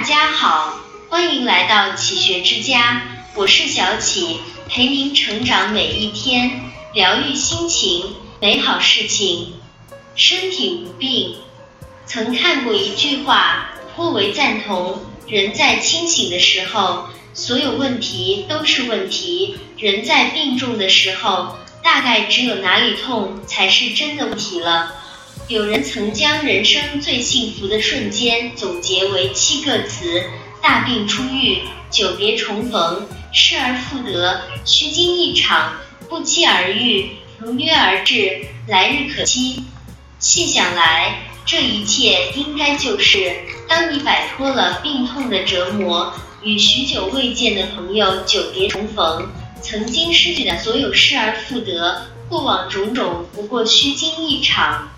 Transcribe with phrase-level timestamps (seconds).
[0.00, 0.78] 大家好，
[1.10, 3.02] 欢迎来到启学之家，
[3.34, 9.52] 我是小启，陪您成长每一天，疗愈心情，美好事情，
[10.14, 11.36] 身体无病。
[12.06, 24.94] 曾看过一句话，颇为赞同：人在清醒的时候，所有问题都是问题；人在病重的时候，大概只有哪里痛才是真的问题了。
[25.48, 30.22] 有人曾将人生最幸福的瞬间总结为七个词：
[30.62, 35.74] 大病初愈、久别重逢、失而复得、虚惊一场、
[36.08, 39.64] 不期而遇、如约而至、来日可期。
[40.20, 43.34] 细想来，这一切应该就是
[43.66, 49.28] 当你摆脱了病痛的折磨，与许久未见的朋友久别重逢，
[49.60, 54.90] 曾经失去的所有失而复得，过往种种不过虚惊一场。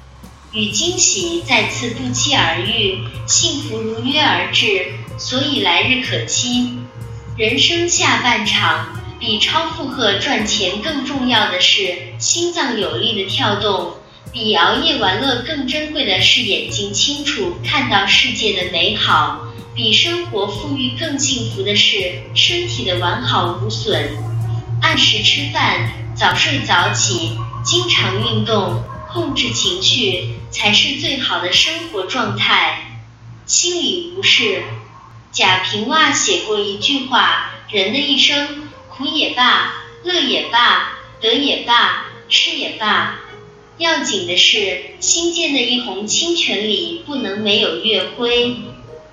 [0.52, 6.74] 与惊喜再次不期而遇，幸福如约而至，所以来日可期。
[7.38, 13.94] 人生下半场，比超负荷赚钱更重要的是心脏有力的跳动；
[14.30, 19.38] 比熬夜玩乐更珍贵的是眼睛清楚看到世界的美好；
[19.74, 24.06] 比生活富裕更幸福的是身体的完好无损。
[24.82, 28.84] 按时吃饭，早睡早起，经常运动。
[29.12, 33.00] 控制情绪才是最好的生活状态。
[33.46, 34.62] 心里无事。
[35.32, 39.72] 贾平凹写过一句话：人的一生，苦也罢，
[40.04, 43.18] 乐也罢，得也罢，失也罢，
[43.78, 48.56] 要紧的是心间的一泓清泉里不能没有月辉。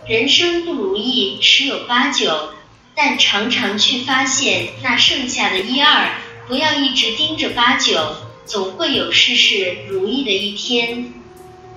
[0.07, 2.53] 人生不如意十有八九，
[2.95, 6.11] 但常常去发现那剩下的一二，
[6.47, 8.15] 不要一直盯着八九。
[8.49, 11.13] 总会有事事如意的一天。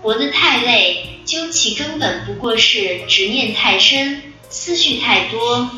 [0.01, 5.71] 活得太累，究其根本不过是执念太深，思绪太多。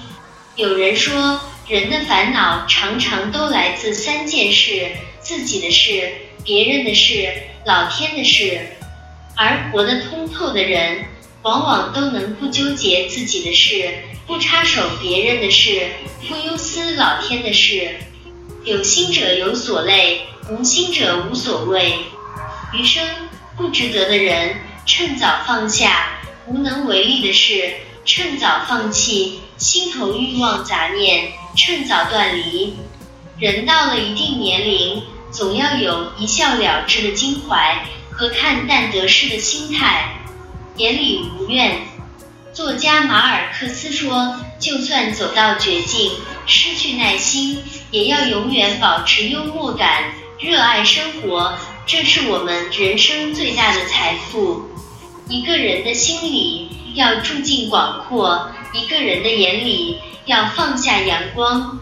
[0.54, 4.86] 有人说，人的烦恼常常都来自三件事：
[5.20, 6.12] 自己的事、
[6.44, 7.28] 别人的事、
[7.66, 8.60] 老天的事。
[9.34, 11.06] 而活得通透的人，
[11.42, 13.92] 往往都能不纠结自己的事，
[14.28, 15.88] 不插手别人的事，
[16.28, 17.96] 不忧思老天的事。
[18.64, 20.20] 有心者有所累。
[20.50, 21.94] 无心者无所谓，
[22.74, 23.02] 余生
[23.56, 25.88] 不值得的人，趁早放下；
[26.46, 27.72] 无能为力的事，
[28.04, 32.76] 趁早放弃；心头欲望杂念，趁早断离。
[33.38, 40.18] 人到了一定年龄，总要有一笑了之的襟怀和看淡得失的心态，
[40.76, 41.80] 眼里无怨。
[42.52, 46.12] 作家马尔克斯说：“就算走到绝境，
[46.44, 50.12] 失去耐心，也要永远保持幽默感。”
[50.44, 51.54] 热爱生活，
[51.86, 54.68] 这是我们人生最大的财富。
[55.26, 59.96] 一个人的心里要住进广阔，一个人的眼里
[60.26, 61.80] 要放下阳光。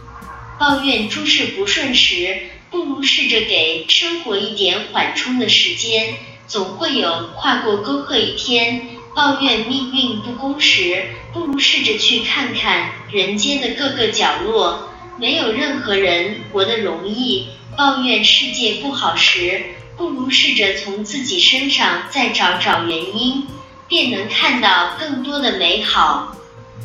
[0.61, 2.39] 抱怨诸事不顺时，
[2.71, 6.15] 不如试着给生活一点缓冲的时间，
[6.47, 8.91] 总会有跨过沟壑一天。
[9.17, 14.89] 抱怨命运不公时，不如试着去看看人间的各个角落。
[15.19, 17.49] 没有任何人活得容易。
[17.77, 19.65] 抱怨世界不好时，
[19.97, 23.47] 不如试着从自己身上再找找原因，
[23.89, 26.37] 便能看到更多的美好。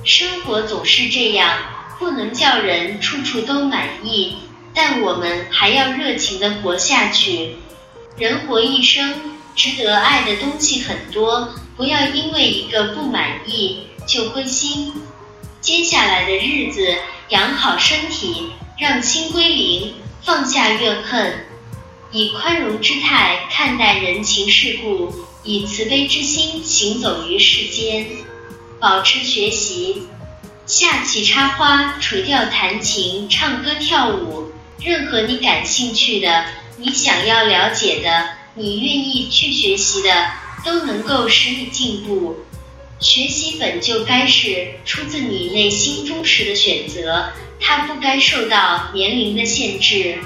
[0.03, 1.59] 生活总是这样，
[1.99, 4.37] 不能叫人处处都满意，
[4.73, 7.57] 但我们还要热情的活下去。
[8.17, 14.93] 人活一生，值得爱的东西很多，不要因为一个不满意就灰心。
[15.59, 16.95] 接下来的日子，
[17.29, 19.93] 养好身体，让心归零。
[20.23, 21.45] 放下怨恨，
[22.11, 25.13] 以宽容之态看待人情世故，
[25.43, 28.07] 以慈悲之心行走于世间。
[28.79, 30.03] 保持学习，
[30.65, 36.45] 下棋、插花、垂钓、弹琴、唱歌、跳舞，任何你感兴趣的、
[36.77, 40.09] 你想要了解的、你愿意去学习的，
[40.63, 42.37] 都能够使你进步。
[42.99, 47.29] 学习本就该是出自你内心忠实的选择。
[47.59, 50.19] 它不该受到年龄的限制。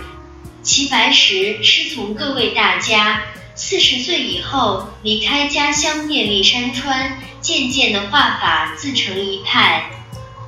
[0.63, 3.23] 齐白石师从各位大家，
[3.55, 9.89] 四十岁以后离开家乡，遍历山川，渐渐的画法自成一派。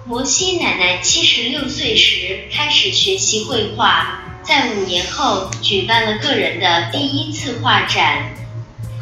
[0.05, 8.35] 摩西奶奶七十六岁时开始学习绘画，在五年后举办了个人的第一次画展。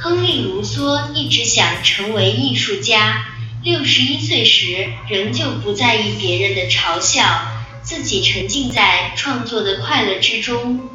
[0.03, 3.23] 亨利·卢梭一直想成为艺术家，
[3.63, 7.23] 六十一岁时仍旧不在意别人的嘲笑。
[7.83, 10.89] 自己沉浸在创作的快乐之中，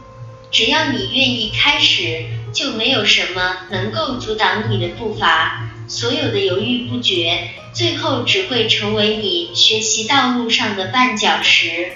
[0.50, 5.70] 只要你愿意开始，就没有什么能够阻挡你的步伐。
[5.86, 11.92] 所有的犹豫不决，最后只会成为你学习道路上的绊脚石。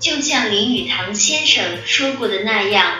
[0.00, 2.94] 就像林语堂先生说过的那样，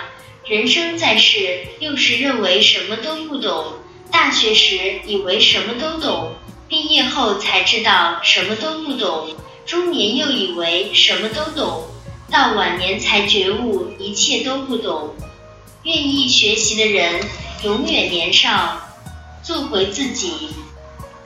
[0.48, 3.74] 人生在世，幼时认为什么都不懂，
[4.10, 6.36] 大学时以为什么都懂，
[6.66, 9.36] 毕业后才知道什么都不懂，
[9.66, 11.84] 中年又以为什么都懂。
[12.30, 15.14] 到晚年才觉悟一切都不懂。
[15.82, 17.20] 愿意学习的人
[17.64, 18.80] 永远年少，
[19.42, 20.48] 做回自己。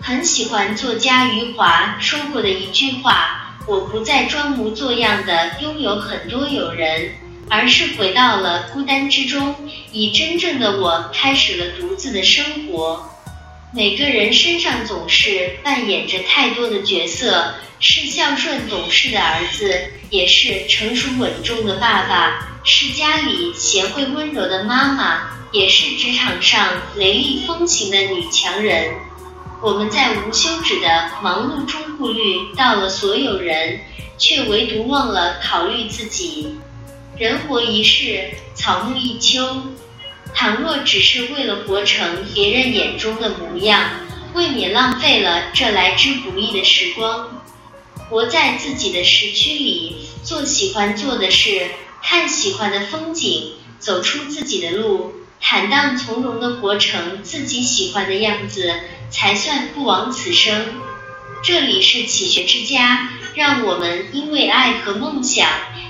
[0.00, 7.14] 很喜欢作家余华说过的一句话：“我不再装模作样的拥有很多友人，
[7.48, 9.54] 而是回到了孤单之中，
[9.92, 13.08] 以真正的我开始了独自的生活。”
[13.74, 19.74] 每个人身上总是扮演着太多的角色，是孝顺懂事的儿子，
[20.10, 25.22] 也是成熟稳重的爸爸，是家里贤惠温柔的妈妈，
[25.52, 28.92] 也是职场上雷厉风行的女强人。
[29.62, 33.80] 我们在无休止的忙碌中顾虑到了所有人，
[34.18, 36.58] 却唯独忘了考虑自己。
[37.19, 39.64] 人活一世，草木一秋。
[40.35, 43.91] 倘若只是为了活成别人眼中的模样，
[44.32, 47.44] 未免浪费了这来之不易的时光。
[48.09, 51.67] 活在自己的时区里，做喜欢做的事，
[52.03, 58.75] 看喜欢的风景，走出自己的路，坦荡从容的活成自己喜欢的样子，
[59.11, 60.64] 才算不枉此生。
[61.43, 65.47] 这里是启学之家，让我们因为爱和梦想